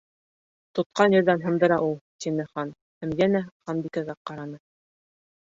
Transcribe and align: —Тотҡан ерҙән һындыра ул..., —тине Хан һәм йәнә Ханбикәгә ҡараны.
—Тотҡан 0.77 1.13
ерҙән 1.15 1.43
һындыра 1.47 1.77
ул..., 1.89 1.93
—тине 2.23 2.47
Хан 2.55 2.73
һәм 3.05 3.15
йәнә 3.19 3.43
Ханбикәгә 3.53 4.19
ҡараны. 4.33 4.61